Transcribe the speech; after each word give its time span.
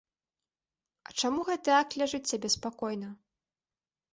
А 1.09 1.13
чаму 1.19 1.45
гэты 1.49 1.69
акт 1.81 1.91
ляжыць 2.03 2.23
сабе 2.33 2.47
спакойна? 2.57 3.09